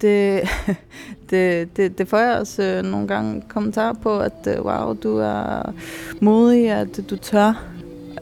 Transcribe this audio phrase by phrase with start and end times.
[0.00, 0.48] det,
[1.30, 5.18] det, det, det får jeg også øh, nogle gange kommentarer på, at øh, wow, du
[5.18, 5.74] er
[6.20, 7.64] modig, at du tør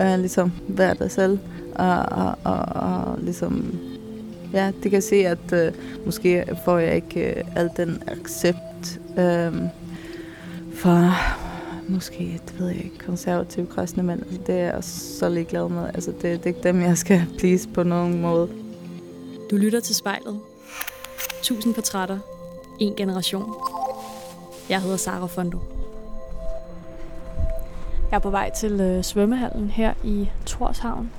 [0.00, 1.38] øh, ligesom være dig selv.
[1.74, 3.78] Og, og, og, og ligesom,
[4.52, 5.72] ja, det kan se, at øh,
[6.04, 9.52] måske får jeg ikke øh, al den accept øh,
[10.74, 11.14] fra
[11.88, 14.22] måske, det ved jeg ikke, konservative kristne mænd.
[14.22, 15.86] Altså, det er jeg så ligeglad med.
[15.94, 18.48] Altså, det, det er ikke dem, jeg skal please på nogen måde.
[19.50, 20.40] Du lytter til spejlet.
[21.46, 22.18] 1000 portrætter.
[22.78, 23.54] En generation.
[24.68, 25.58] Jeg hedder Sara Fondo.
[28.10, 31.10] Jeg er på vej til øh, svømmehallen her i Torshavn,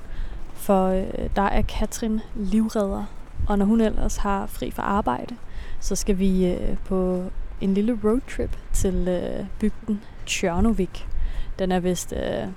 [0.54, 3.04] for øh, der er Katrin livredder,
[3.48, 5.36] og når hun ellers har fri fra arbejde,
[5.80, 7.24] så skal vi øh, på
[7.60, 11.08] en lille roadtrip til øh, bygden Tjørnovik.
[11.58, 12.48] Den er vist øh,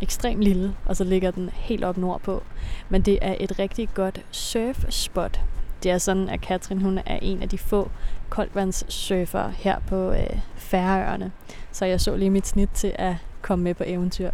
[0.00, 2.42] ekstremt lille, og så ligger den helt op nordpå.
[2.88, 5.40] Men det er et rigtig godt surfspot.
[5.82, 7.90] Det er sådan, at Katrin hun er en af de få
[8.28, 11.32] koldvandssurfere her på øh, Færøerne.
[11.72, 14.30] Så jeg så lige mit snit til at komme med på eventyr.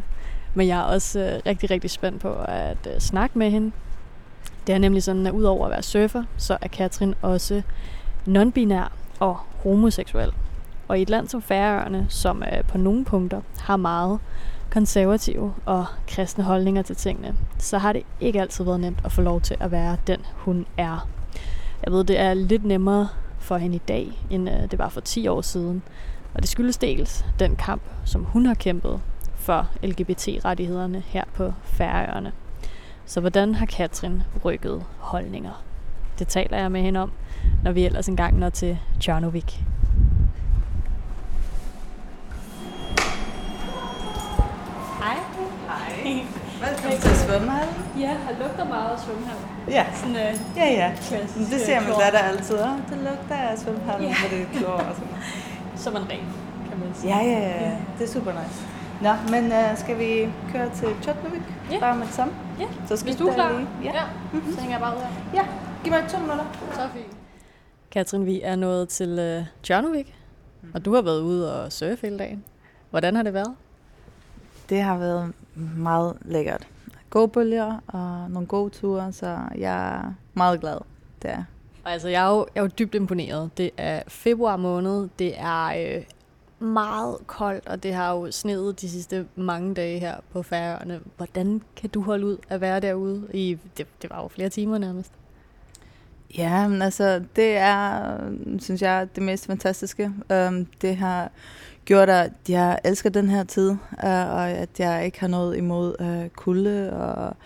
[0.55, 3.73] Men jeg er også øh, rigtig, rigtig spændt på at øh, snakke med hende.
[4.67, 7.63] Det er nemlig sådan, at udover at være surfer, så er Katrin også
[8.29, 10.33] non-binær og homoseksuel.
[10.89, 14.19] Og i et land som Færøerne, som øh, på nogle punkter har meget
[14.71, 19.23] konservative og kristne holdninger til tingene, så har det ikke altid været nemt at få
[19.23, 21.09] lov til at være den, hun er.
[21.85, 25.01] Jeg ved, det er lidt nemmere for hende i dag, end øh, det var for
[25.01, 25.83] 10 år siden.
[26.35, 29.01] Og det skyldes dels den kamp, som hun har kæmpet
[29.35, 32.33] for LGBT-rettighederne her på Færøerne.
[33.07, 35.63] Så hvordan har Katrin rykket holdninger?
[36.19, 37.13] Det taler jeg med hende om,
[37.65, 39.65] når vi ellers engang når til Tjørnovik.
[44.99, 45.17] Hej.
[45.69, 46.27] Hej.
[46.65, 47.75] Velkommen til svømmehallen.
[47.99, 49.47] Ja, har lugter meget af svømmehallen.
[49.69, 50.89] Ja, Sådan, øh, ja, ja.
[51.09, 52.01] klassisk, Men det ser øh, min klor.
[52.05, 52.57] datter altid.
[52.69, 54.15] Oh, det lugter af svømmehallen, Ja.
[54.21, 55.15] hvor det er klor og sådan.
[55.77, 56.25] Så man ren,
[56.69, 57.17] kan man sige.
[57.17, 57.73] Ja, ja, ja.
[57.99, 58.59] Det er super nice.
[59.07, 61.43] Nå, men uh, skal vi køre til Tjotnovik?
[61.71, 61.79] Ja.
[61.81, 62.33] Bare med det samme?
[62.61, 63.53] Ja, Så hvis du er klar.
[63.53, 63.67] Lige.
[63.85, 63.93] Ja.
[63.95, 64.03] ja.
[64.55, 65.11] Så hænger jeg bare ud her.
[65.41, 65.45] ja.
[65.85, 66.45] Giv mig to minutter.
[66.73, 67.13] Så fint.
[67.91, 70.15] Katrin, vi er nået til øh, Tjørnovik,
[70.75, 72.45] og du har været ude og surfe hele dagen.
[72.91, 73.55] Hvordan har det været?
[74.69, 75.33] Det har været
[75.77, 76.69] meget lækkert.
[77.11, 80.79] Gode bølger og nogle gode ture, så jeg er meget glad.
[81.27, 81.45] Er.
[81.85, 83.51] Og altså, jeg er, jo, jeg er jo dybt imponeret.
[83.59, 86.05] Det er februar måned, det er øh,
[86.59, 91.01] meget koldt, og det har jo sneet de sidste mange dage her på Færøerne.
[91.17, 94.79] Hvordan kan du holde ud at være derude i, det, det var jo flere timer
[94.79, 95.13] nærmest.
[96.39, 98.19] Ja, men altså, det er,
[98.59, 100.13] synes jeg, det mest fantastiske.
[100.31, 101.31] Um, det har
[101.87, 105.95] gjort, at jeg elsker den her tid, uh, og at jeg ikke har noget imod
[106.01, 107.37] uh, kulde, og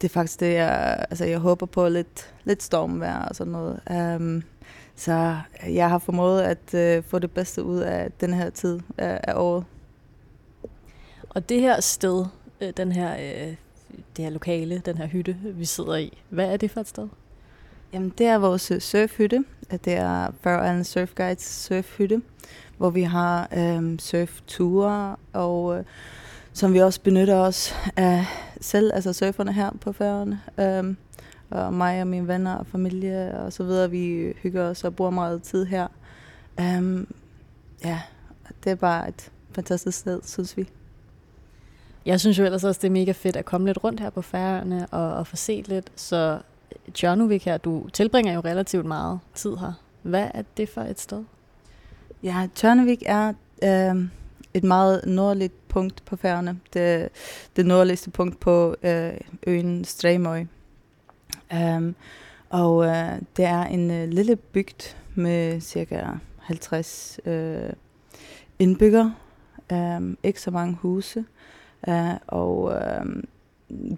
[0.00, 3.80] det er faktisk det, jeg, altså, jeg håber på lidt, lidt stormvejr og sådan noget.
[4.16, 4.42] Um,
[4.96, 5.36] så
[5.68, 9.32] jeg har formået at uh, få det bedste ud af den her tid uh, af
[9.36, 9.64] året.
[11.30, 12.26] Og det her sted,
[12.60, 13.54] øh, den her, øh,
[14.16, 17.08] det her lokale, den her hytte, vi sidder i, hvad er det for et sted?
[17.92, 19.44] Jamen, det er vores øh, surfhytte.
[19.70, 22.22] Det er Faroe Island Surf Guides surfhytte,
[22.80, 25.84] hvor vi har øh, surfture, og øh,
[26.52, 28.26] som vi også benytter os af
[28.60, 30.40] selv, altså surferne her på færgerne.
[30.58, 30.94] Øh,
[31.50, 35.10] og mig og mine venner og familie og så videre, vi hygger os og bruger
[35.10, 35.88] meget tid her.
[36.60, 37.14] Øhm,
[37.84, 38.00] ja,
[38.64, 40.68] det er bare et fantastisk sted, synes vi.
[42.06, 44.22] Jeg synes jo ellers også, det er mega fedt at komme lidt rundt her på
[44.22, 45.92] færgerne og, og få set lidt.
[45.96, 46.40] Så
[46.94, 49.72] Tjørnuvik her, du tilbringer jo relativt meget tid her.
[50.02, 51.24] Hvad er det for et sted?
[52.22, 53.32] Ja, Tørnevik er
[53.64, 54.04] øh,
[54.54, 56.60] et meget nordligt punkt på færgerne.
[56.72, 57.08] Det,
[57.56, 59.12] det nordligste punkt på øh,
[59.46, 60.38] øen Streymoy.
[61.52, 61.92] Um, øh,
[62.50, 66.06] og øh, det er en øh, lille bygd med cirka
[66.38, 67.72] 50 øh,
[68.58, 69.14] indbyggere.
[69.72, 71.24] Um, ikke så mange huse.
[71.88, 73.22] Uh, og øh,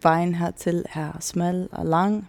[0.03, 2.29] vejen hertil er smal og lang.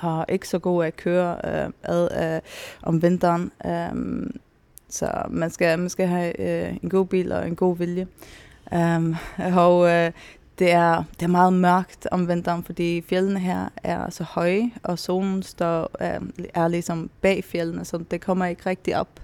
[0.00, 2.40] Og ikke så god at køre øh, ad øh,
[2.82, 3.52] om vinteren.
[3.66, 4.30] Øh,
[4.88, 8.06] så man skal, man skal have øh, en god bil og en god vilje.
[8.72, 9.16] Um,
[9.56, 10.10] og øh,
[10.58, 14.98] det, er, det er meget mørkt om vinteren, fordi fjellene her er så høje, og
[14.98, 16.20] solen står, øh,
[16.54, 19.20] er ligesom bag fjellene, så det kommer ikke rigtig op.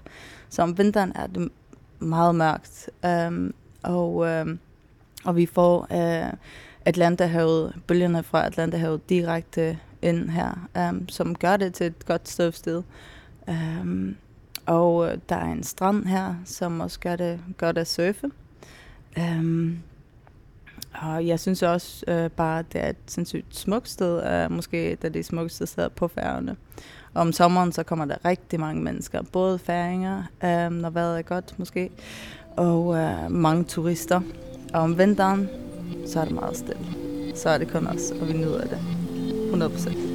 [0.49, 1.49] Så om vinteren er det
[1.99, 2.91] meget mørkt.
[3.29, 4.47] Um, og, øh,
[5.25, 6.33] og vi får øh,
[6.85, 12.83] Atlanterhavet, bølgerne fra Atlanterhavet direkte ind her, um, som gør det til et godt støvsted.
[13.49, 14.17] Um,
[14.67, 18.31] og øh, der er en strand her, som også gør det godt at surfe.
[19.17, 19.79] Um,
[20.95, 24.27] og jeg synes også øh, bare, at det er et sindssygt smukt sted.
[24.27, 26.57] Øh, måske det det de smukkeste sted på færgerne.
[27.15, 31.59] Om sommeren så kommer der rigtig mange mennesker, både færinger, øh, når vejret er godt
[31.59, 31.91] måske,
[32.57, 34.21] og øh, mange turister.
[34.75, 35.49] Og om vinteren,
[36.07, 36.87] så er det meget stille.
[37.35, 38.79] Så er det kun os, og vi nyder det.
[39.45, 40.12] 100 procent.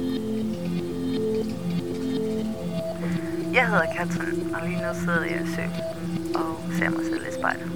[3.58, 5.62] Jeg hedder Katrin, og lige nu sidder jeg i sø
[6.38, 7.70] og ser mig selv i spejlet.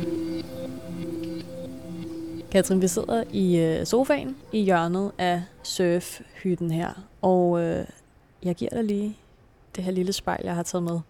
[2.50, 7.84] Katrin, vi sidder i øh, sofaen i hjørnet af surfhytten her, og øh,
[8.43, 9.17] jeg giver dig lige
[9.76, 11.00] det her lille spejl, jeg har taget med.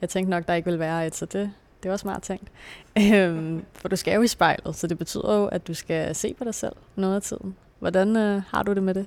[0.00, 1.52] Jeg tænkte nok, der ikke vil være et, så det,
[1.82, 2.48] det var smart tænkt.
[3.14, 6.34] Øhm, for du skal jo i spejlet, så det betyder jo, at du skal se
[6.34, 7.56] på dig selv noget af tiden.
[7.78, 9.06] Hvordan øh, har du det med det?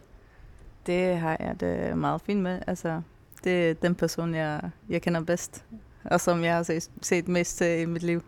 [0.85, 2.59] Det har jeg det meget fint med.
[2.67, 3.01] Altså,
[3.45, 5.65] det er den person, jeg, jeg kender bedst,
[6.03, 8.23] og som jeg har set, set mest til i mit liv.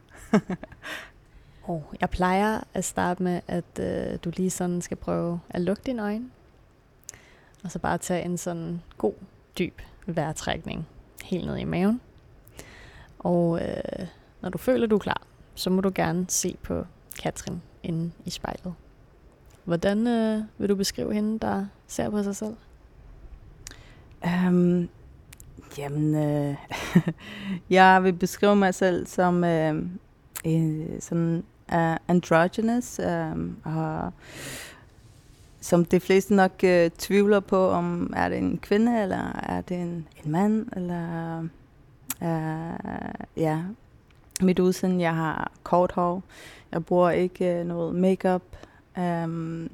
[1.67, 5.81] oh, jeg plejer at starte med, at øh, du lige sådan skal prøve at lukke
[5.85, 6.29] dine øjne,
[7.63, 9.13] og så bare tage en sådan god,
[9.59, 10.87] dyb vejrtrækning
[11.23, 12.01] helt ned i maven.
[13.19, 14.07] Og øh,
[14.41, 15.21] når du føler, du er klar,
[15.55, 16.85] så må du gerne se på
[17.19, 18.73] Katrin inde i spejlet.
[19.63, 22.55] Hvordan øh, vil du beskrive hende, der ser på sig selv?
[24.25, 24.89] Um,
[25.77, 26.55] jamen, øh,
[27.69, 29.83] jeg vil beskrive mig selv som øh,
[30.43, 31.43] en, sådan
[31.73, 34.13] uh, androgynous, øh, og
[35.61, 39.77] som de fleste nok øh, tvivler på, om er det en kvinde, eller er det
[39.77, 41.39] en, en mand, eller
[42.23, 43.59] øh, ja,
[44.41, 46.23] mit udseende, jeg har kort hår,
[46.71, 48.43] jeg bruger ikke øh, noget makeup,
[48.97, 49.69] øh,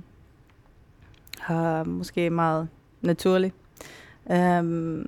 [1.40, 2.68] har måske meget
[3.02, 3.56] naturligt.
[4.32, 5.06] Øh,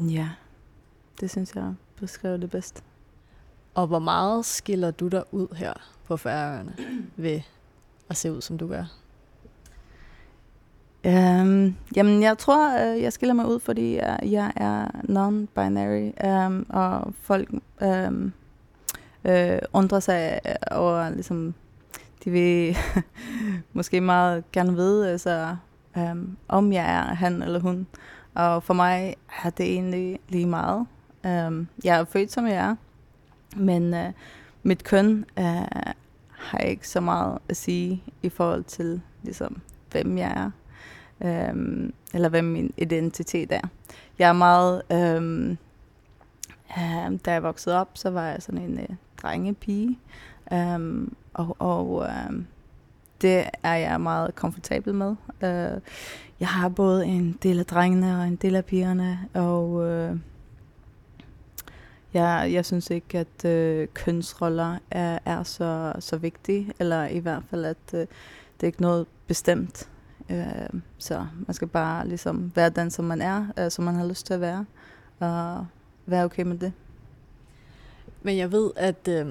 [0.00, 0.28] ja,
[1.20, 2.84] det synes jeg beskriver det bedst.
[3.74, 5.72] Og hvor meget skiller du dig ud her
[6.06, 6.76] på færøerne
[7.16, 7.40] ved
[8.10, 8.84] at se ud, som du gør?
[11.06, 16.66] Um, jamen, jeg tror, uh, jeg skiller mig ud, fordi uh, jeg er non-binary, um,
[16.68, 17.48] og folk
[17.80, 18.32] um,
[19.24, 21.54] uh, undrer sig over, ligesom,
[22.24, 22.76] de vil
[23.72, 25.56] måske meget gerne vide, altså,
[25.96, 27.86] um, om jeg er han eller hun.
[28.34, 30.86] Og for mig er det egentlig lige meget.
[31.24, 32.76] Um, jeg er født, som jeg er,
[33.56, 34.12] men uh,
[34.62, 35.44] mit køn uh,
[36.30, 39.60] har ikke så meget at sige i forhold til, ligesom,
[39.90, 40.50] hvem jeg er.
[41.50, 43.68] Um, eller hvem min identitet er.
[44.18, 44.82] Jeg er meget...
[44.90, 45.58] Um,
[46.76, 49.98] um, da jeg voksede op, så var jeg sådan en uh, drengepige.
[50.50, 52.46] Um, og og um,
[53.24, 55.16] det er jeg meget komfortabel med.
[55.42, 55.80] Øh,
[56.40, 60.16] jeg har både en del af drengene og en del af pigerne, og øh,
[62.14, 67.42] jeg, jeg synes ikke, at øh, kønsroller er, er så, så vigtige, eller i hvert
[67.50, 69.88] fald, at øh, det er ikke noget bestemt.
[70.30, 74.06] Øh, så man skal bare ligesom være den, som man er, øh, som man har
[74.06, 74.64] lyst til at være,
[75.20, 75.66] og
[76.06, 76.72] være okay med det.
[78.22, 79.08] Men jeg ved, at...
[79.08, 79.26] Øh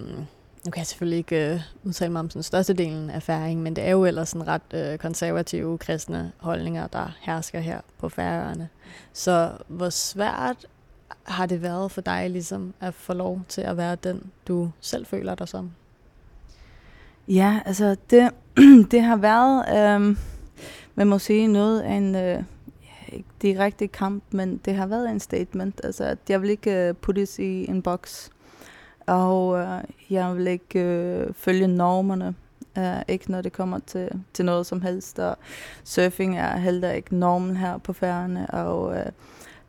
[0.65, 3.83] nu kan jeg selvfølgelig ikke øh, udtale mig om sådan størstedelen af færing, men det
[3.83, 8.69] er jo ellers sådan ret øh, konservative kristne holdninger, der hersker her på færøerne.
[9.13, 10.65] Så hvor svært
[11.23, 15.05] har det været for dig ligesom at få lov til at være den, du selv
[15.05, 15.71] føler dig som?
[17.27, 18.29] Ja, altså det,
[18.91, 20.17] det har været, øh,
[20.95, 22.43] man må sige noget af en, øh,
[23.13, 25.81] ikke direkte kamp, men det har været en statement.
[25.83, 28.29] Altså at jeg vil ikke uh, puttes i en boks.
[29.07, 32.35] Og øh, jeg vil ikke øh, følge normerne.
[32.77, 35.19] Uh, ikke når det kommer til, til noget som helst.
[35.19, 35.37] Og
[35.83, 38.49] surfing er heller ikke normen her på færgerne.
[38.49, 38.95] Og uh,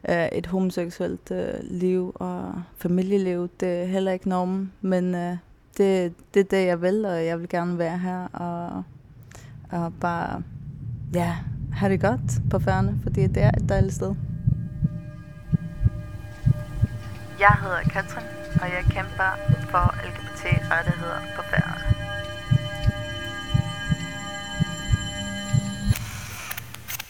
[0.09, 4.73] uh, et homoseksuelt uh, liv og familieliv, det er heller ikke normen.
[4.81, 5.37] Men uh,
[5.79, 8.27] det, det er det, jeg vil, og jeg vil gerne være her.
[8.33, 8.83] Og,
[9.71, 10.43] og bare
[11.15, 11.37] ja,
[11.73, 14.15] have det godt på færgerne, fordi det er et dejligt sted.
[17.41, 19.31] Jeg hedder Katrin, og jeg kæmper
[19.71, 21.95] for LGBT-rettigheder på færgerne.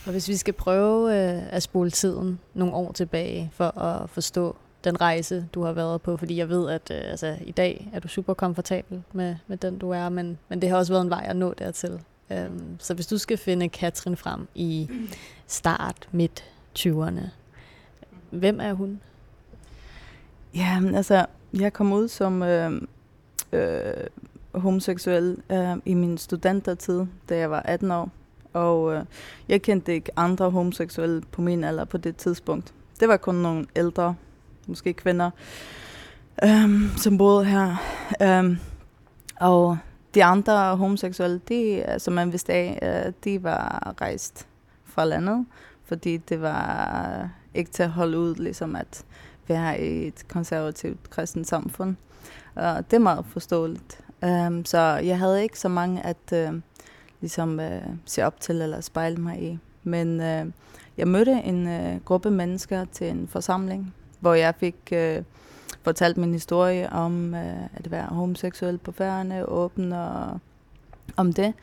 [0.06, 4.56] Og hvis vi skal prøve øh, at spole tiden nogle år tilbage for at forstå
[4.84, 8.00] den rejse, du har været på, fordi jeg ved, at øh, altså, i dag er
[8.00, 11.10] du super komfortabel med, med den, du er, men, men det har også været en
[11.10, 12.00] vej at nå dertil.
[12.30, 14.88] Um, så hvis du skal finde Katrin frem i
[15.46, 16.44] start, midt
[16.78, 17.20] 20'erne,
[18.30, 19.00] hvem er hun?
[20.54, 22.82] Ja, altså, jeg kom ud som øh,
[23.52, 23.94] øh,
[24.54, 28.10] homoseksuel øh, i min studentertid, da jeg var 18 år.
[28.52, 29.04] Og øh,
[29.48, 32.74] jeg kendte ikke andre homoseksuelle på min alder på det tidspunkt.
[33.00, 34.14] Det var kun nogle ældre,
[34.66, 35.30] måske kvinder,
[36.44, 37.76] øh, som boede her.
[38.22, 38.58] Øh,
[39.40, 39.78] og
[40.14, 44.46] de andre homoseksuelle, de, som man vidste af, øh, de var rejst
[44.84, 45.46] fra landet,
[45.84, 49.04] fordi det var øh, ikke til at holde ud, ligesom at
[49.48, 51.96] være i et konservativt kristent samfund.
[52.54, 54.00] Og det er meget forståeligt.
[54.22, 56.60] Um, så jeg havde ikke så mange at uh,
[57.20, 59.58] ligesom uh, se op til eller spejle mig i.
[59.82, 60.52] Men uh,
[60.96, 65.24] jeg mødte en uh, gruppe mennesker til en forsamling, hvor jeg fik uh,
[65.82, 70.40] fortalt min historie om uh, at være homoseksuel på færgerne, åben og
[71.16, 71.54] om det.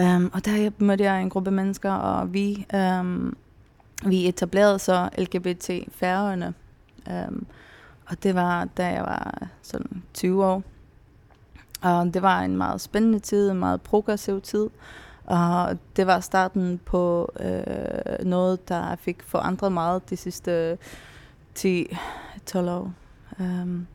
[0.00, 3.36] Um, og der mødte jeg en gruppe mennesker, og vi, um,
[4.06, 6.54] vi etablerede så LGBT færgerne.
[7.10, 7.46] Um,
[8.06, 10.62] og det var, da jeg var sådan 20 år.
[11.82, 14.70] Og det var en meget spændende tid, en meget progressiv tid.
[15.24, 20.78] Og det var starten på øh, noget, der fik forandret meget de sidste
[21.58, 21.66] 10-12
[22.54, 22.92] år.
[23.38, 23.86] Um,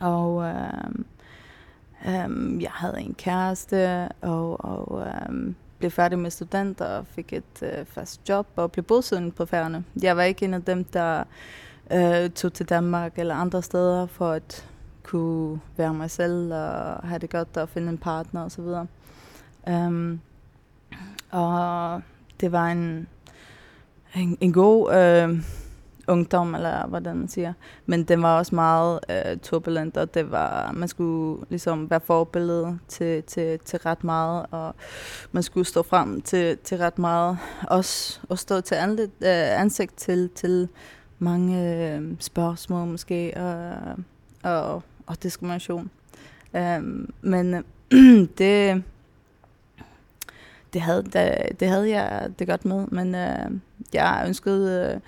[0.00, 1.06] og um,
[2.06, 7.62] um, jeg havde en kæreste, og, og um, blev færdig med student og fik et
[7.62, 9.84] øh, fast job og blev bosiddende på færgerne.
[10.02, 11.24] Jeg var ikke en af dem, der
[11.92, 14.68] øh, tog til Danmark eller andre steder for at
[15.02, 18.60] kunne være mig selv og have det godt og finde en partner osv.
[18.60, 18.88] Um,
[19.68, 20.20] øhm,
[21.30, 22.02] og
[22.40, 23.08] det var en,
[24.14, 25.42] en, en god øh,
[26.08, 27.52] ungdom, eller hvordan man siger.
[27.86, 32.78] Men den var også meget øh, turbulent, og det var, man skulle ligesom være forbillede
[32.88, 34.74] til, til, til ret meget, og
[35.32, 37.38] man skulle stå frem til, til ret meget.
[37.68, 40.68] Også og stå til anlet, øh, ansigt til, til
[41.18, 43.76] mange øh, spørgsmål måske, og,
[44.42, 45.90] og og diskrimination.
[46.52, 47.64] Um, men
[48.38, 48.82] det,
[50.72, 53.60] det, havde, det, det havde jeg det godt med, men øh,
[53.92, 55.00] jeg ønskede øh,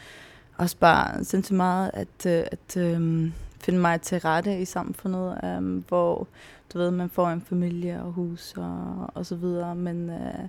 [0.57, 5.83] også bare sindssygt meget at, øh, at øh, finde mig til rette i samfundet, øh,
[5.89, 6.29] hvor
[6.73, 10.49] du ved, man får en familie og hus og, og så videre, men øh,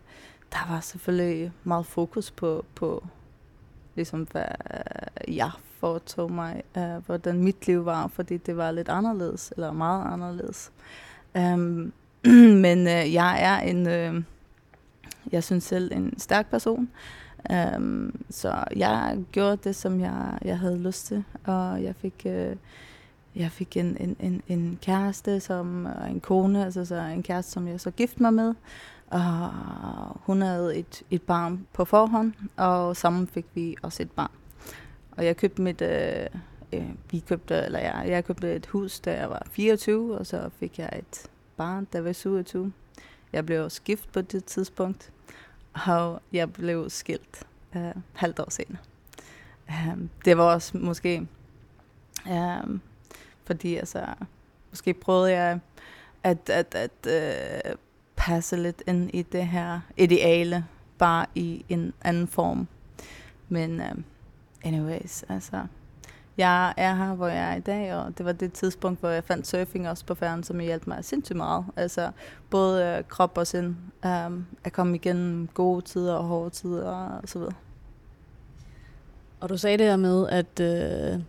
[0.52, 3.04] der var selvfølgelig meget fokus på, på
[3.98, 4.46] ligesom, hvad
[5.28, 10.14] jeg foretog mig, øh, hvordan mit liv var, fordi det var lidt anderledes, eller meget
[10.14, 10.72] anderledes.
[11.36, 11.94] Um,
[12.66, 14.24] men øh, jeg er en, øh,
[15.32, 16.90] jeg synes selv, en stærk person.
[17.78, 22.56] Um, så jeg gjorde det, som jeg, jeg havde lyst til, og jeg fik, Øh,
[23.38, 27.52] jeg fik en, en, en, en kæreste, som, og en kone, altså så en kæreste,
[27.52, 28.54] som jeg så gift mig med,
[29.08, 29.52] og
[30.24, 34.32] hun havde et, et barn på forhånd, og sammen fik vi også et barn.
[35.12, 36.26] Og jeg købte mit, øh,
[36.74, 40.50] øh, vi købte, eller jeg, jeg købte et hus, da jeg var 24, og så
[40.60, 42.74] fik jeg et barn, da jeg var 27.
[43.34, 45.12] Jeg blev skift på det tidspunkt,
[45.88, 48.82] og jeg blev skilt øh, halvt år senere.
[49.70, 51.28] Øh, det var også måske,
[52.28, 52.80] øh,
[53.44, 54.06] fordi altså,
[54.70, 55.60] måske prøvede jeg
[56.24, 56.92] at, at, at
[57.66, 57.76] øh,
[58.28, 60.66] passe lidt ind i det her ideale,
[60.98, 62.68] bare i en anden form.
[63.50, 63.96] Men øh,
[64.64, 65.62] anyways, altså,
[66.38, 69.24] jeg er her, hvor jeg er i dag, og det var det tidspunkt, hvor jeg
[69.24, 71.66] fandt surfing også på færgen, som hjalp mig sindssygt meget.
[71.76, 72.12] Altså,
[72.50, 73.76] både øh, krop og sind.
[74.06, 77.54] Um, at komme igennem gode tider og hårde tider og så videre.
[79.40, 81.20] Og du sagde det her med, at, øh,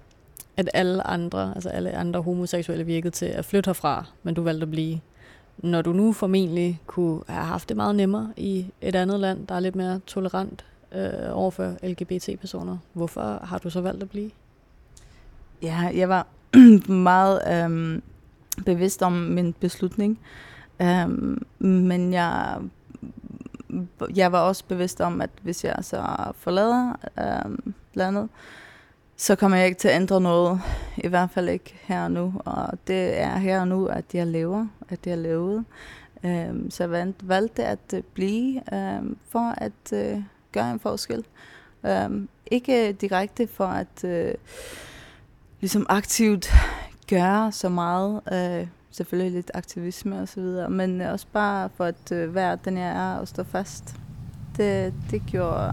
[0.56, 4.62] at alle andre, altså alle andre homoseksuelle virkede til at flytte herfra, men du valgte
[4.62, 5.00] at blive.
[5.58, 9.54] Når du nu formentlig kunne have haft det meget nemmere i et andet land, der
[9.54, 12.78] er lidt mere tolerant øh, overfor LGBT-personer.
[12.92, 14.30] Hvorfor har du så valgt at blive?
[15.62, 16.26] Ja, jeg var
[16.92, 18.02] meget øhm,
[18.64, 20.18] bevidst om min beslutning,
[20.82, 22.58] øhm, men jeg,
[24.16, 28.28] jeg var også bevidst om, at hvis jeg så forlader øhm, landet,
[29.20, 30.60] så kommer jeg ikke til at ændre noget,
[30.96, 32.34] i hvert fald ikke her og nu.
[32.44, 35.64] Og det er her og nu, at jeg lever, at jeg levede.
[36.24, 40.22] Øhm, så jeg valgte at øh, blive øhm, for at øh,
[40.52, 41.24] gøre en forskel.
[41.86, 44.34] Øhm, ikke direkte for at øh,
[45.60, 46.50] ligesom aktivt
[47.10, 52.12] gøre så meget, Øh, selvfølgelig lidt aktivisme og så videre, men også bare for at
[52.12, 53.96] øh, være den jeg er og stå fast.
[54.56, 55.72] Det, det gjorde,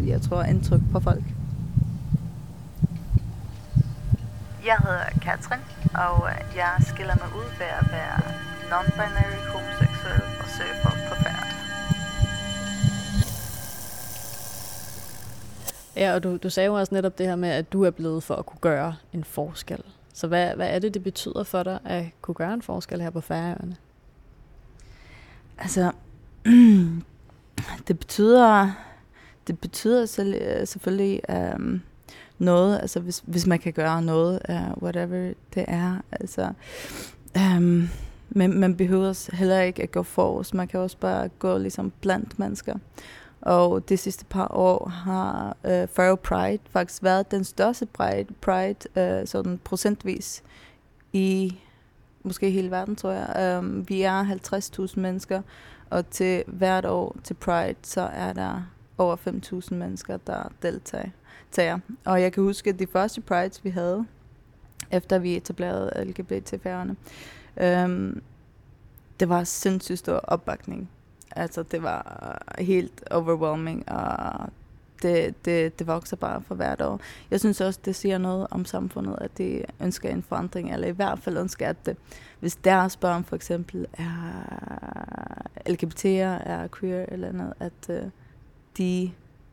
[0.00, 1.39] øh, jeg tror, indtryk på folk.
[4.64, 5.60] Jeg hedder Katrin,
[5.94, 8.20] og jeg skiller mig ud ved at være
[8.70, 11.46] non-binary homoseksuel og surfer på færd.
[15.96, 18.22] Ja, og du, du sagde jo også netop det her med, at du er blevet
[18.22, 19.82] for at kunne gøre en forskel.
[20.14, 23.10] Så hvad, hvad er det, det betyder for dig at kunne gøre en forskel her
[23.10, 23.76] på Færøerne?
[25.58, 25.92] Altså,
[27.88, 28.70] det betyder,
[29.46, 31.82] det betyder selv, selvfølgelig um,
[32.40, 35.96] noget, altså hvis, hvis man kan gøre noget, uh, whatever det er.
[36.12, 36.52] Altså,
[37.36, 37.88] um,
[38.30, 42.38] men man behøver heller ikke at gå forrest, man kan også bare gå ligesom blandt
[42.38, 42.74] mennesker.
[43.40, 49.00] Og de sidste par år har øh, Faro Pride faktisk været den største Pride, Pride
[49.20, 50.42] øh, sådan procentvis
[51.12, 51.58] i
[52.22, 53.58] måske hele verden, tror jeg.
[53.58, 54.24] Um, vi er
[54.86, 55.42] 50.000 mennesker,
[55.90, 58.62] og til hvert år til Pride, så er der
[58.98, 59.16] over
[59.70, 61.08] 5.000 mennesker, der deltager.
[62.04, 64.06] Og jeg kan huske, at de første Prides, vi havde,
[64.90, 66.96] efter vi etablerede LGBT-færgerne,
[67.56, 68.22] øhm,
[69.20, 70.90] det var sindssygt stor opbakning.
[71.36, 74.48] Altså, det var øh, helt overwhelming, og
[75.02, 77.00] det, det, det vokser bare for hvert år.
[77.30, 80.90] Jeg synes også, det siger noget om samfundet, at de ønsker en forandring, eller i
[80.90, 81.96] hvert fald ønsker, at det,
[82.40, 88.02] hvis deres børn for eksempel er LGBT'er, er queer eller andet, at øh,
[88.78, 89.10] de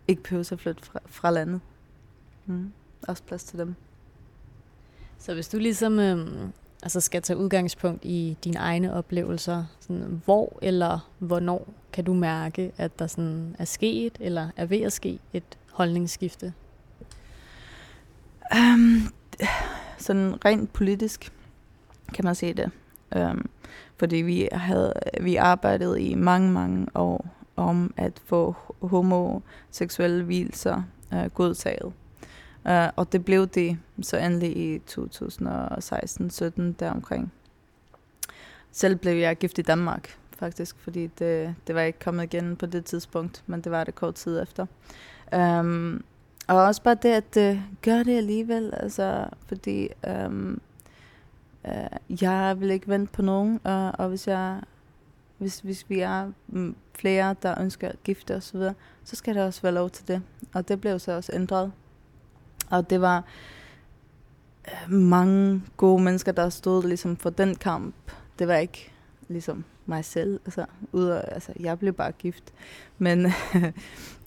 [0.08, 1.62] ikke behøver at flytte fra, fra landet.
[2.46, 2.72] Mm.
[3.08, 3.76] Også plads til dem.
[5.18, 6.52] Så hvis du ligesom øhm,
[6.84, 12.72] altså skal tage udgangspunkt i dine egne oplevelser, sådan, hvor eller hvornår kan du mærke,
[12.78, 16.54] at der sådan er sket eller er ved at ske et holdningsskifte?
[18.56, 19.02] Um,
[19.98, 21.34] sådan rent politisk
[22.14, 22.72] kan man se det.
[23.16, 23.50] Um,
[23.98, 31.24] fordi vi havde vi arbejdede i mange, mange år om at få homoseksuelle hvilser uh,
[31.24, 31.94] øh, godtaget.
[32.66, 37.32] Uh, og det blev det så endelig i 2016-17 deromkring.
[38.72, 42.66] Selv blev jeg gift i Danmark, faktisk, fordi det, det var ikke kommet igen på
[42.66, 44.66] det tidspunkt, men det var det kort tid efter.
[45.36, 46.04] Um,
[46.48, 49.90] og også bare det, at uh, gør det alligevel, altså, fordi
[50.28, 50.62] um,
[51.64, 54.62] uh, jeg vil ikke vente på nogen, uh, og hvis jeg
[55.38, 56.32] hvis, hvis vi er
[56.94, 60.22] flere, der ønsker at gifte osv., så, så skal der også være lov til det.
[60.54, 61.72] Og det blev så også ændret.
[62.70, 63.24] Og det var
[64.88, 67.96] mange gode mennesker, der stod ligesom for den kamp.
[68.40, 68.92] Det var ikke
[69.28, 70.40] ligesom mig selv.
[70.46, 72.54] Altså, ud af, altså jeg blev bare gift.
[72.98, 73.24] Men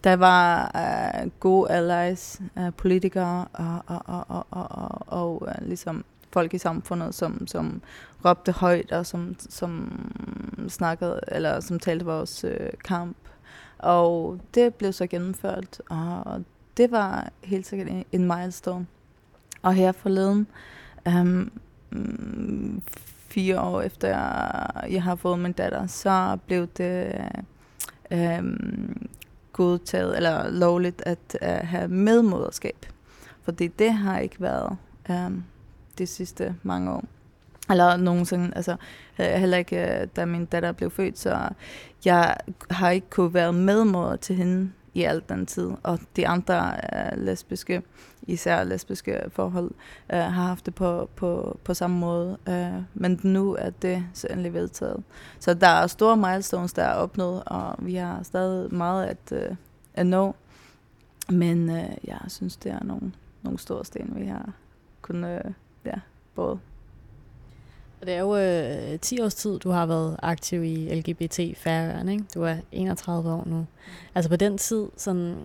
[0.03, 5.67] der var uh, gode allies, uh, politikere og, og, og, og, og, og, og uh,
[5.67, 7.81] ligesom folk i samfundet, som, som
[8.25, 9.91] råbte højt og som, som
[10.69, 13.17] snakkede, eller som talte vores øh, kamp.
[13.77, 16.43] Og det blev så gennemført, og
[16.77, 18.87] det var helt sikkert en, en milestone.
[19.61, 20.47] Og her forleden,
[21.07, 21.51] øhm,
[23.27, 27.13] fire år efter jeg, har fået min datter, så blev det
[28.11, 29.09] øhm,
[29.53, 32.85] godtaget, eller lovligt at øh, have medmoderskab.
[33.43, 34.77] Fordi det har ikke været
[35.09, 35.43] øhm,
[35.97, 37.05] de sidste mange år.
[37.71, 38.75] Eller nogensinde, altså
[39.19, 41.49] øh, heller ikke øh, da min datter blev født, så
[42.05, 42.37] jeg
[42.69, 45.71] har ikke kunne være medmor til hende i al den tid.
[45.83, 47.81] Og de andre uh, lesbiske,
[48.21, 49.71] især lesbiske forhold,
[50.13, 52.37] uh, har haft det på, på, på samme måde.
[52.47, 55.03] Uh, men nu er det så endelig vedtaget.
[55.39, 59.55] Så der er store milestones, der er opnået, og vi har stadig meget at, uh,
[59.93, 60.35] at nå.
[61.29, 64.53] Men uh, jeg synes, det er nogle, nogle store sten, vi har
[65.01, 65.51] kunnet uh,
[65.85, 65.99] ja,
[66.35, 66.59] både
[68.05, 72.25] det er jo øh, 10 års tid, du har været aktiv i lgbt færøerne ikke?
[72.35, 73.65] Du er 31 år nu.
[74.15, 75.35] Altså på den tid, sådan,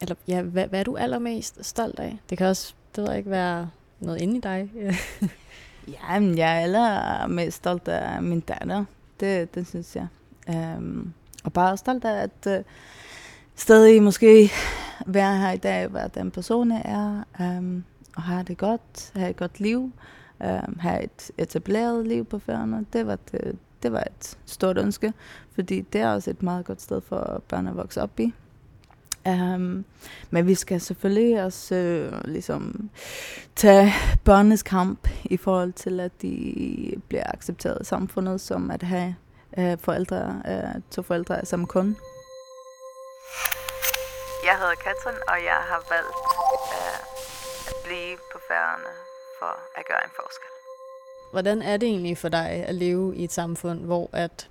[0.00, 2.18] eller, ja, hvad, hvad er du allermest stolt af?
[2.30, 4.70] Det kan også, det ved ikke, være noget inde i dig.
[5.94, 8.84] ja, men jeg er allermest stolt af min datter.
[9.20, 10.06] Det, det synes jeg.
[10.76, 11.12] Um,
[11.44, 12.64] og bare stolt af, at uh,
[13.54, 14.50] stadig måske
[15.06, 17.84] være her i dag, hvad den person, er, um,
[18.16, 19.92] og har det godt, har et godt liv
[20.42, 22.86] øh, have et etableret liv på færgerne.
[22.92, 25.12] Det var, det, det var et stort ønske,
[25.54, 28.34] fordi det er også et meget godt sted for børn at vokse op i.
[29.26, 29.84] Um,
[30.30, 32.90] men vi skal selvfølgelig også uh, ligesom
[33.56, 33.92] tage
[34.24, 39.14] børnenes kamp i forhold til, at de bliver accepteret i samfundet, som at have
[39.58, 41.96] uh, forældre, uh, to forældre som samme kun.
[44.44, 46.24] Jeg hedder Katrin, og jeg har valgt
[46.78, 46.98] uh,
[47.68, 49.13] at blive på færgerne
[49.44, 50.50] for at gøre en forskel.
[51.32, 54.48] Hvordan er det egentlig for dig at leve i et samfund, hvor at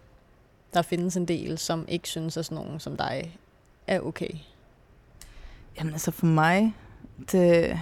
[0.74, 3.40] der findes en del, som ikke synes, at sådan nogen som dig
[3.88, 4.30] er okay?
[5.78, 6.76] Jamen altså for mig,
[7.20, 7.80] det,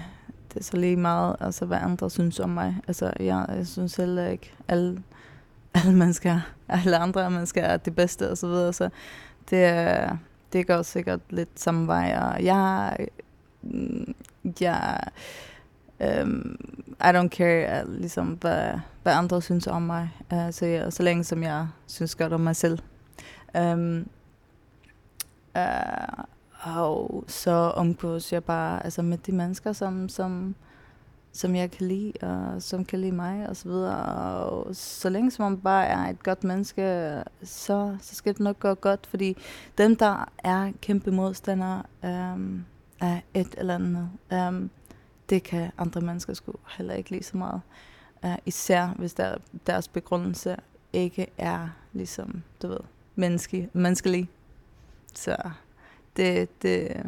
[0.53, 2.77] det er så lige meget, altså hvad andre synes om mig.
[2.87, 5.03] Altså jeg, jeg synes heller ikke, alle,
[5.73, 8.89] alle mennesker, alle andre mennesker er det bedste og så videre, så
[9.49, 10.19] det,
[10.53, 12.97] det går sikkert lidt samme vej, og jeg,
[14.61, 14.99] jeg,
[16.01, 16.57] um,
[16.99, 20.09] I don't care, uh, ligesom, hvad, hvad andre synes om mig.
[20.31, 22.79] Uh, så, jeg, så længe som jeg synes godt om mig selv.
[23.59, 24.09] Um,
[25.55, 26.23] uh,
[26.63, 30.55] og så omgås jeg bare altså med de mennesker, som, som,
[31.31, 33.95] som jeg kan lide, og som kan lide mig, og så videre.
[34.45, 36.83] Og så længe som man bare er et godt menneske,
[37.43, 39.37] så, så skal det nok gå godt, fordi
[39.77, 42.65] dem, der er kæmpe modstandere um, øhm,
[43.01, 44.69] af et eller andet, um,
[45.31, 47.61] det kan andre mennesker sgu heller ikke lige så meget.
[48.23, 50.57] Uh, især hvis der, deres begrundelse
[50.93, 52.79] ikke er ligesom, du ved,
[53.15, 54.29] menneske, menneskelig.
[55.13, 55.37] Så
[56.17, 57.05] det, det,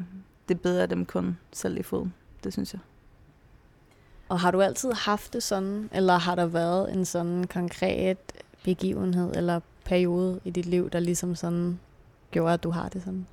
[0.47, 2.07] det bedre dem kun selv i fod.
[2.43, 2.81] Det synes jeg.
[4.29, 8.17] Og har du altid haft det sådan, eller har der været en sådan konkret
[8.63, 11.79] begivenhed eller periode i dit liv, der ligesom sådan
[12.31, 13.27] gjorde, at du har det sådan?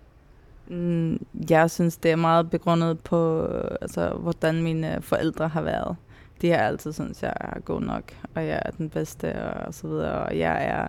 [0.70, 3.46] Mm, jeg synes, det er meget begrundet på,
[3.80, 5.96] altså, hvordan mine forældre har været.
[6.42, 8.02] De har altid synes jeg er god nok,
[8.34, 10.26] og jeg er den bedste, og så videre.
[10.26, 10.86] Og jeg er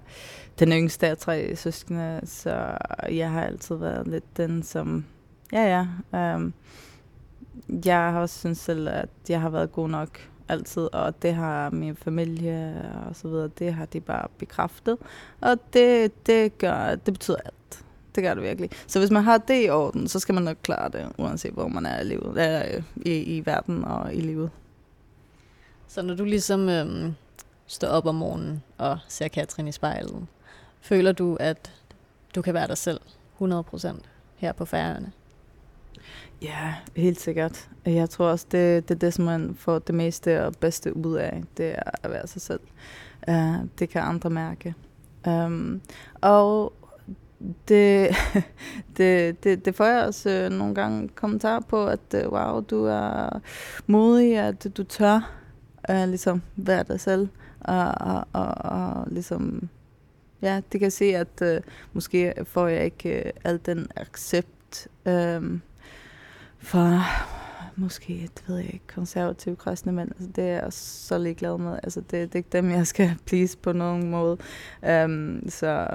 [0.60, 2.78] den yngste af tre søskende, så
[3.10, 5.06] jeg har altid været lidt den, som...
[5.54, 6.36] Ja, ja.
[6.36, 6.54] Um,
[7.86, 11.70] jeg har også synes selv, at jeg har været god nok altid, og det har
[11.70, 14.98] min familie og så videre, det har de bare bekræftet.
[15.42, 17.56] Og det, det, gør, det betyder alt.
[18.16, 18.70] Det gør det virkelig.
[18.88, 21.68] Så hvis man har det i orden, så skal man nok klare det, uanset hvor
[21.68, 24.50] man er i livet, er i, i verden og i livet.
[25.88, 27.14] Så når du ligesom øhm,
[27.68, 30.28] står op om morgenen og ser Katrin i spejlet,
[30.82, 31.72] føler du, at
[32.36, 33.00] du kan være dig selv
[33.42, 33.96] 100%
[34.36, 35.12] her på færgerne?
[36.42, 37.70] Ja, helt sikkert.
[37.86, 41.16] Jeg tror også, det, det er det, som man får det meste og bedste ud
[41.16, 42.60] af, det er at være sig selv.
[43.28, 44.76] Uh, det kan andre mærke.
[45.28, 45.82] Um,
[46.22, 46.74] og
[47.68, 48.16] det,
[48.98, 52.86] det, det, det får jeg også øh, nogle gange kommentarer på, at øh, wow, du
[52.86, 53.40] er
[53.88, 55.32] modig, at du tør
[55.90, 57.28] øh, ligesom være dig selv.
[57.62, 59.70] Og, og, og, og ligesom,
[60.42, 61.62] ja, det kan se, at øh,
[61.94, 65.60] måske får jeg ikke øh, al den accept, øh,
[66.60, 67.02] for
[67.76, 70.12] måske, det ved jeg ikke, konservative kristne mænd.
[70.12, 71.80] Altså, det er jeg så ligeglad med.
[71.84, 74.38] Altså, det, det er ikke dem, jeg skal please på nogen måde.
[75.06, 75.88] Um, så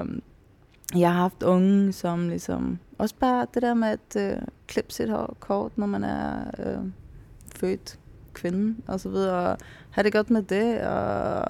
[0.95, 2.79] jeg har haft unge, som ligesom...
[2.99, 6.85] Også bare det der med at øh, klippe sit hår kort, når man er øh,
[7.57, 7.99] født
[8.35, 9.53] kvinde, og så videre.
[9.53, 9.59] Og
[9.91, 11.45] have det godt med det, og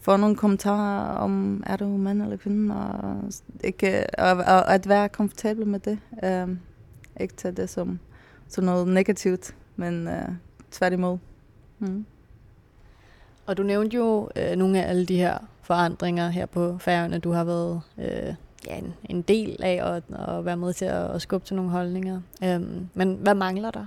[0.00, 3.22] få nogle kommentarer om, er du mand eller kvinde, og,
[3.64, 5.98] ikke, og, og at være komfortabel med det.
[6.24, 6.56] Øh,
[7.20, 7.98] ikke tage det som
[8.48, 10.28] som noget negativt, men øh,
[10.70, 11.18] tværtimod.
[11.78, 12.06] Mm.
[13.46, 17.30] Og du nævnte jo øh, nogle af alle de her forandringer her på færgerne, du
[17.30, 18.34] har været øh,
[18.68, 21.70] ja, en, en del af at, at være med til at, at skubbe til nogle
[21.70, 22.20] holdninger.
[22.44, 23.86] Øhm, men hvad mangler der?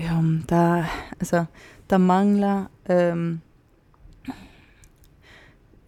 [0.00, 0.84] Jo, der,
[1.20, 1.44] altså,
[1.90, 2.64] der mangler...
[2.90, 3.40] Øhm,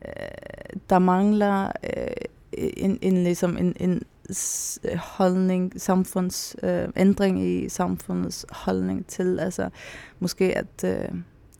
[0.07, 2.07] øh, der mangler øh,
[2.53, 4.03] en, en, ligesom en, en
[4.99, 9.71] holdning, samfunds øh, ændring i samfundets holdning til, altså
[10.19, 11.09] måske at øh,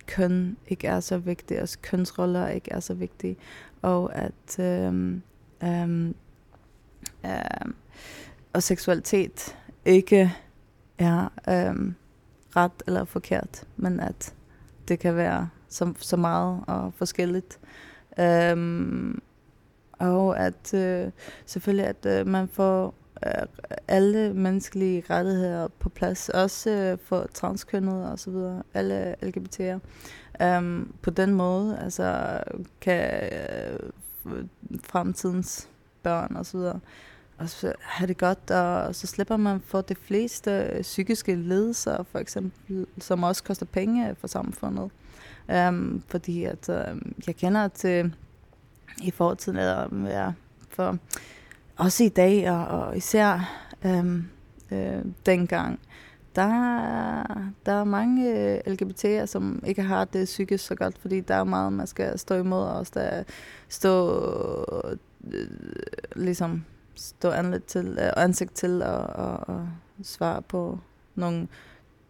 [0.07, 3.37] køn ikke er så vigtigt, og kønsroller ikke er så vigtige,
[3.83, 5.19] og at øh,
[5.63, 6.15] øhm,
[7.25, 7.75] øhm,
[8.53, 10.33] og seksualitet ikke
[10.99, 11.95] er øhm,
[12.57, 14.35] ret eller forkert, men at
[14.89, 17.59] det kan være så, så meget og forskelligt.
[18.21, 19.23] Øhm,
[19.99, 21.11] og at øh,
[21.47, 22.95] selvfølgelig, at øh, man får
[23.27, 23.47] øh,
[23.89, 29.79] alle menneskelige rettigheder på plads, også øh, for transkønnede og så videre, alle LGBT'er.
[30.45, 32.41] Øhm, på den måde, altså,
[32.81, 33.79] kan øh,
[34.85, 35.69] fremtidens
[36.03, 36.81] børn og så videre
[37.39, 42.19] og så have det godt, og så slipper man for de fleste psykiske lidelser, for
[42.19, 44.91] eksempel, som også koster penge for samfundet.
[45.69, 48.15] Um, fordi at um, jeg kender til
[49.03, 50.33] i fortiden, eller ja,
[50.71, 50.99] for
[51.77, 54.29] også i dag, og, og især um,
[54.71, 55.81] øh, dengang,
[56.37, 61.35] der, der er mange øh, LGBT'er, som ikke har det psykisk så godt, fordi der
[61.35, 63.23] er meget, man skal stå imod, og der
[63.69, 64.99] stå
[65.33, 65.49] øh,
[66.17, 69.69] ligesom stå ansigt til, øh, ansigt til og, og, og
[70.03, 70.79] svare på
[71.15, 71.49] nogle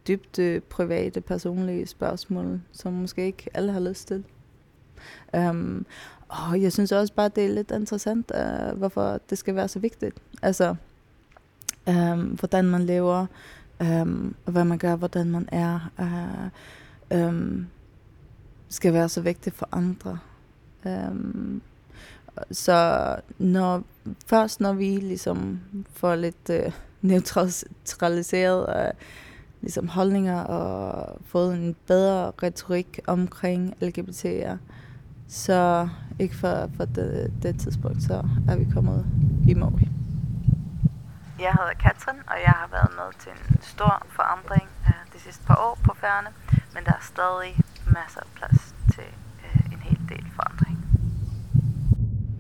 [0.09, 4.25] dybt øh, private, personlige spørgsmål, som måske ikke alle har lyst til.
[5.37, 5.87] Um,
[6.29, 9.79] og jeg synes også bare, det er lidt interessant, uh, hvorfor det skal være så
[9.79, 10.17] vigtigt.
[10.43, 10.75] Altså,
[11.87, 13.27] um, hvordan man lever,
[13.81, 15.91] um, og hvad man gør, hvordan man er,
[17.13, 17.67] uh, um,
[18.69, 20.19] skal være så vigtigt for andre.
[20.85, 21.63] Um,
[22.51, 23.83] så når,
[24.27, 25.61] først når vi ligesom
[25.93, 28.99] får lidt uh, neutraliseret uh,
[29.61, 34.57] ligesom holdninger og fået en bedre retorik omkring LGBT'er,
[35.29, 39.07] så ikke for, for det, det tidspunkt, så er vi kommet
[39.49, 39.81] i mål.
[41.39, 45.45] Jeg hedder Katrin, og jeg har været med til en stor forandring uh, de sidste
[45.47, 46.29] par år på færne
[46.77, 49.05] men der er stadig masser af plads til
[49.45, 50.79] øh, en hel del forandring.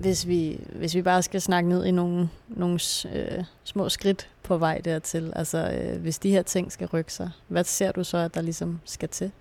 [0.01, 2.81] Hvis vi, hvis vi bare skal snakke ned i nogle, nogle
[3.13, 7.31] øh, små skridt på vej dertil, altså øh, hvis de her ting skal rykke sig,
[7.49, 9.33] hvad ser du så, at der ligesom skal til?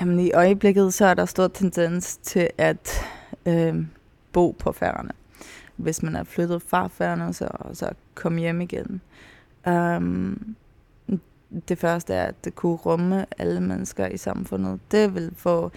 [0.00, 3.04] Jamen i øjeblikket, så er der stor tendens til at
[3.46, 3.74] øh,
[4.32, 5.10] bo på færgerne.
[5.78, 6.88] Hvis man er flyttet fra
[7.32, 9.00] så, så kom hjem igen.
[9.66, 10.56] Um,
[11.68, 14.80] det første er, at det kunne rumme alle mennesker i samfundet.
[14.90, 15.70] Det vil få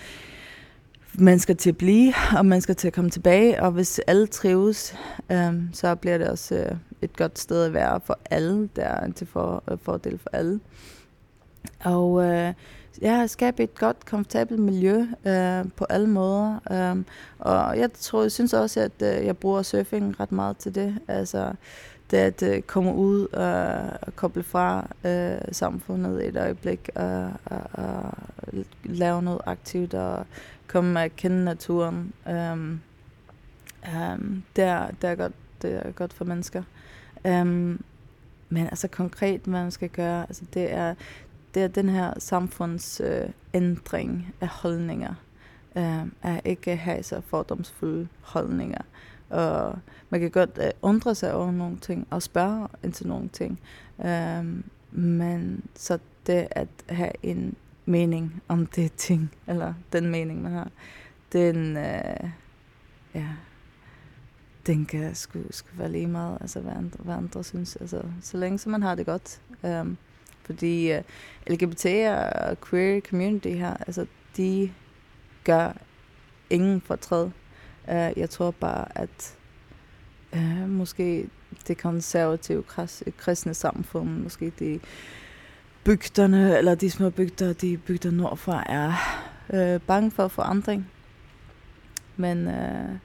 [1.14, 3.64] mennesker til at blive, og mennesker til at komme tilbage.
[3.64, 4.96] Og hvis alle trives,
[5.30, 8.70] um, så bliver det også uh, et godt sted at være for alle.
[8.76, 10.60] Der er til for, uh, fordel for alle.
[11.80, 12.54] Og uh,
[13.02, 16.60] ja, skabe et godt, komfortabelt miljø øh, på alle måder.
[16.72, 17.04] Øh,
[17.40, 21.00] og jeg tror, jeg synes også, at øh, jeg bruger surfing ret meget til det.
[21.08, 21.54] Altså,
[22.12, 27.62] det at øh, komme ud og, og koble fra øh, samfundet et øjeblik og, og,
[27.74, 28.14] og
[28.84, 30.26] lave noget aktivt og
[30.68, 32.14] komme at kende naturen.
[32.28, 32.72] Øh,
[33.86, 34.20] øh,
[34.56, 36.64] det, er, det, er godt, det er godt for mennesker.
[37.26, 37.46] Øh,
[38.54, 40.96] men altså konkret, hvad man skal gøre, altså det er,
[41.54, 45.14] det er den her samfundsændring øh, af holdninger.
[45.76, 48.82] øh, at ikke have så fordomsfulde holdninger.
[49.30, 53.30] Og man kan godt øh, undre sig over nogle ting og spørge ind til nogle
[53.30, 53.60] ting.
[54.06, 54.46] Øh,
[54.92, 60.70] men så det at have en mening om det ting, eller den mening, man har,
[61.34, 62.30] den, øh,
[63.16, 63.28] ja,
[64.66, 67.76] den kan sgu, sgu være lige meget, altså hvad andre, hvad andre synes.
[67.76, 69.42] Altså, så længe som man har det godt.
[69.66, 69.86] Øh,
[70.44, 71.86] fordi øh, uh, LGBT
[72.46, 74.06] og queer community her, altså
[74.38, 74.72] de
[75.44, 75.72] gør
[76.50, 77.26] ingen fortræd.
[77.88, 79.38] Uh, jeg tror bare, at
[80.34, 81.30] uh, måske
[81.68, 82.64] det konservative
[83.18, 84.80] kristne samfund, måske de
[85.84, 88.94] bygderne, eller de små bygder, de bygder nordfra, er
[89.76, 90.92] uh, bange for forandring.
[92.18, 92.98] Men uh,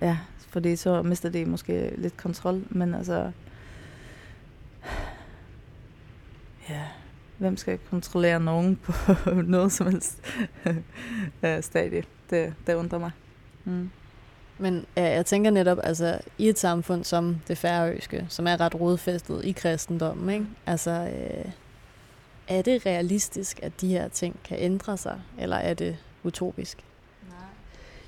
[0.00, 3.32] ja, fordi så mister de måske lidt kontrol, men altså
[6.68, 6.82] ja,
[7.38, 8.92] hvem skal kontrollere nogen på
[9.30, 10.18] noget som helst
[11.70, 12.04] stadie?
[12.30, 13.10] Det, det undrer mig.
[13.64, 13.90] Mm.
[14.58, 18.80] Men ja, jeg tænker netop, altså i et samfund som det færøske, som er ret
[18.80, 20.46] rodfæstet i kristendommen, ikke?
[20.66, 21.52] altså øh,
[22.48, 26.84] er det realistisk, at de her ting kan ændre sig, eller er det utopisk?
[27.28, 27.38] Nej.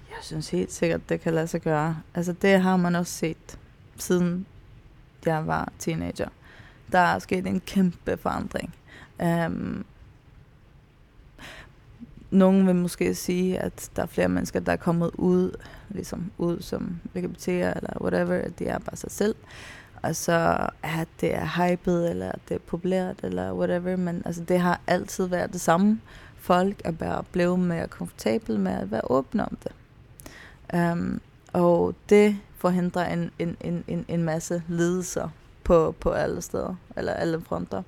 [0.08, 1.96] Jeg synes helt sikkert, det kan lade sig gøre.
[2.14, 3.58] Altså det har man også set,
[3.96, 4.46] siden
[5.26, 6.28] jeg var teenager.
[6.92, 8.74] Der er sket en kæmpe forandring.
[9.18, 9.84] Um, ehm,
[12.30, 15.50] nogen vil måske sige, at der er flere mennesker, der er kommet ud,
[15.88, 19.34] ligesom ud som LGBT'er eller whatever, at de er bare sig selv.
[20.02, 24.44] Og så at det er hypet, eller at det er populært, eller whatever, men altså,
[24.44, 26.00] det har altid været det samme.
[26.36, 29.72] Folk er bare blevet mere komfortable med at være åbne om det.
[30.92, 31.20] Um,
[31.52, 35.28] og det forhindrer en, en, en, en, en masse lidelser
[35.66, 37.82] på, på alle steder, eller alle fronter.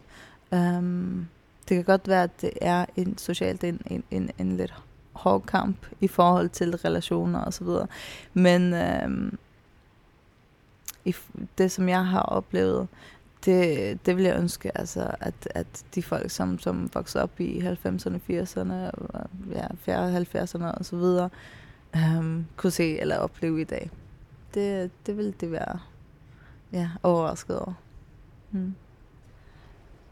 [0.53, 1.29] Um,
[1.69, 4.75] det kan godt være, at det er en socialt en, en, en, en lidt
[5.13, 7.87] hård kamp i forhold til relationer og så videre.
[8.35, 9.39] Men um,
[11.05, 11.15] i,
[11.59, 12.89] det, som jeg har oplevet,
[13.45, 17.61] det, det vil jeg ønske, altså, at, at de folk, som, som voksede op i
[17.61, 18.73] 90'erne, 80'erne,
[19.53, 19.67] ja,
[20.23, 21.31] 70'erne og så videre,
[21.95, 23.91] um, kunne se eller opleve i dag.
[24.55, 25.79] Det, det vil det være
[26.73, 27.75] ja, overrasket over.
[28.51, 28.75] Mm.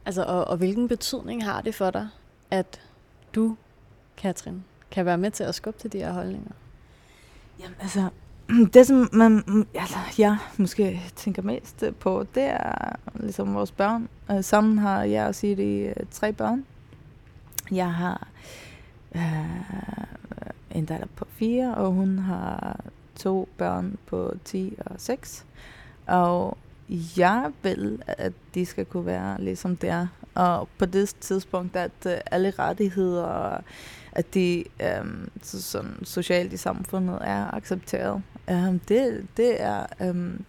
[0.06, 2.08] Altså, og, og hvilken betydning har det for dig,
[2.50, 2.80] at
[3.34, 3.56] du,
[4.16, 6.52] Katrin, kan være med til at skubbe til de her holdninger?
[7.60, 8.08] Jamen, altså,
[8.74, 14.08] det som man, altså, jeg måske tænker mest på, det er ligesom vores børn.
[14.30, 16.64] Uh, sammen har jeg og sige de uh, tre børn.
[17.70, 18.28] Jeg har
[19.14, 19.20] uh,
[20.70, 22.80] en datter på fire, og hun har
[23.16, 25.46] to børn på 10 og 6.
[26.06, 26.58] Og
[27.16, 30.06] jeg vil, at de skal kunne være ligesom det er.
[30.34, 33.60] Og på det tidspunkt, at uh, alle rettigheder,
[34.12, 34.64] at de
[35.00, 38.22] um, så, sådan, socialt i samfundet er accepteret.
[38.50, 40.44] Um, det, det er um,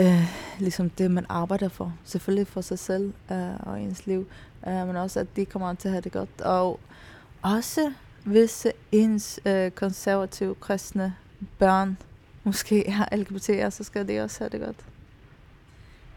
[0.00, 0.24] uh,
[0.58, 1.94] ligesom det, man arbejder for.
[2.04, 4.26] Selvfølgelig for sig selv uh, og ens liv.
[4.66, 6.40] Uh, men også, at de kommer til at have det godt.
[6.40, 6.80] Og
[7.42, 7.92] også
[8.24, 11.14] hvis ens uh, konservative kristne
[11.58, 11.96] børn
[12.50, 14.76] måske er LGBT'er, så skal de også have det godt.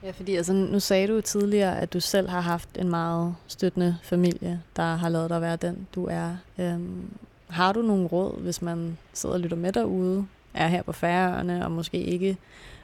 [0.03, 3.97] Ja, fordi altså, nu sagde du tidligere, at du selv har haft en meget støttende
[4.03, 6.35] familie, der har lavet dig være den, du er.
[6.59, 7.09] Øhm,
[7.47, 11.65] har du nogle råd, hvis man sidder og lytter med derude, er her på færøerne,
[11.65, 12.37] og måske ikke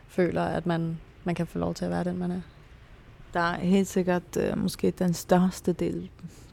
[0.08, 2.42] føler, at man, man kan få lov til at være den, man er?
[3.34, 6.10] Der er helt sikkert øh, måske den største del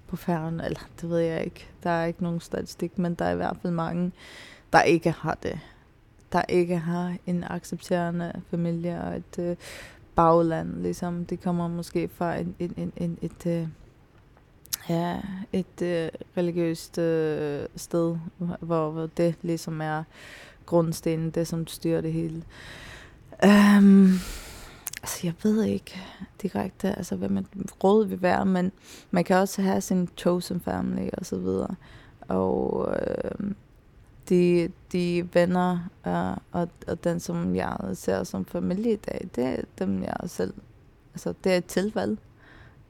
[0.09, 1.67] på færgen, eller det ved jeg ikke.
[1.83, 4.13] Der er ikke nogen statistik, men der er i hvert fald mange,
[4.73, 5.61] der ikke har det.
[6.33, 9.57] Der ikke har en accepterende familie og et øh,
[10.15, 11.25] bagland, ligesom.
[11.25, 13.69] Det kommer måske fra en, en, en, en, et, øh,
[14.89, 15.21] ja,
[15.53, 20.03] et øh, religiøst øh, sted, hvor, hvor det ligesom er
[20.67, 22.43] grundstenen, det som styrer det hele.
[23.45, 24.12] Um,
[25.03, 26.03] altså, jeg ved ikke
[26.43, 27.47] direkte, altså, hvad man
[27.85, 28.73] råd vil være, men
[29.11, 31.75] man kan også have sin chosen family og så videre.
[32.29, 33.51] Og øh,
[34.29, 39.45] de, de venner uh, og, og den, som jeg ser som familie i dag, det
[39.45, 40.55] er dem, jeg selv,
[41.15, 42.19] altså det er et tilvalg.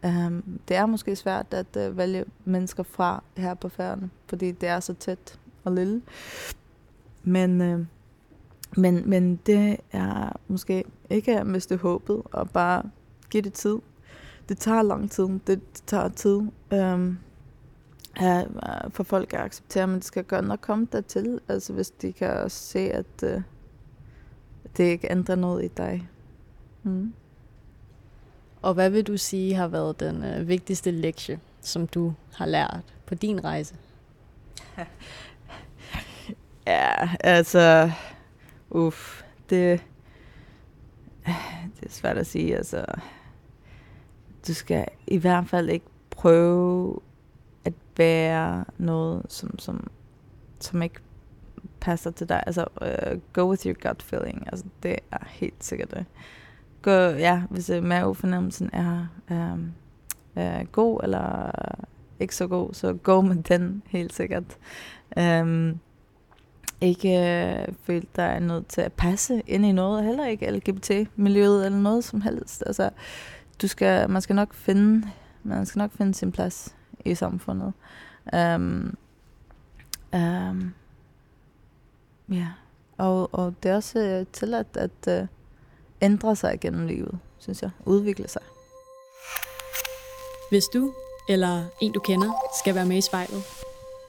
[0.04, 4.68] Um, det er måske svært at uh, vælge mennesker fra her på færden, fordi det
[4.68, 6.02] er så tæt og lille.
[7.22, 7.86] Men, uh,
[8.76, 12.82] men, men det er måske ikke at miste håbet og bare
[13.30, 13.78] give det tid.
[14.48, 15.24] Det tager lang tid.
[15.24, 16.40] Det, det tager tid.
[16.72, 17.18] Um,
[18.20, 18.44] ja,
[18.90, 22.50] for folk at acceptere, men det skal godt nok komme dertil, altså hvis de kan
[22.50, 23.42] se, at uh,
[24.76, 26.08] det ikke ændrer noget i dig.
[26.82, 27.12] Mm.
[28.62, 32.94] Og hvad vil du sige har været den uh, vigtigste lektie, som du har lært
[33.06, 33.74] på din rejse?
[36.66, 37.90] ja, altså,
[38.70, 39.82] uff, det,
[41.80, 42.84] det er svært at sige, altså,
[44.46, 47.00] du skal i hvert fald ikke prøve
[47.96, 49.90] være noget, som, som,
[50.60, 51.00] som ikke
[51.80, 52.42] passer til dig.
[52.46, 54.46] Altså, uh, go with your gut feeling.
[54.46, 56.04] Altså, det er helt sikkert det.
[56.82, 59.72] Gå, ja, hvis uh, mavefornemmelsen er um,
[60.36, 61.50] uh, god eller
[62.20, 64.44] ikke så god, så gå med den helt sikkert.
[65.16, 65.80] Um,
[66.80, 71.78] ikke øh, føle dig nødt til at passe ind i noget, heller ikke LGBT-miljøet eller
[71.78, 72.62] noget som helst.
[72.66, 72.90] Altså,
[73.62, 75.08] du skal, man skal nok finde,
[75.42, 76.75] man skal nok finde sin plads
[77.10, 77.72] i samfundet.
[78.32, 78.96] Um,
[80.12, 80.74] um,
[82.28, 82.48] ja,
[82.98, 85.28] og, og det er også øh, tilladt at uh,
[86.00, 87.70] ændre sig gennem livet, synes jeg.
[87.84, 88.42] Udvikle sig.
[90.50, 90.92] Hvis du
[91.28, 93.42] eller en du kender skal være med i spejlet,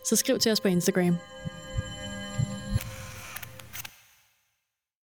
[0.09, 1.15] så skriv til os på Instagram.